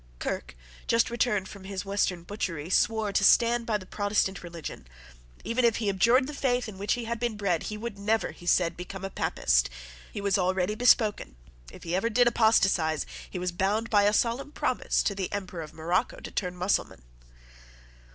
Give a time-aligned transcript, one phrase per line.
[0.17, 0.55] Kirke,
[0.87, 4.87] just returned from his western butchery, swore to stand by the Protestant religion.
[5.43, 8.31] Even if he abjured the faith in which he had been bred, he would never,
[8.31, 9.69] he said, become a Papist.
[10.11, 11.35] He was already bespoken.
[11.71, 15.61] If ever he did apostatize, he was bound by a solemn promise to the Emperor
[15.61, 17.03] of Morocco to turn Mussulman.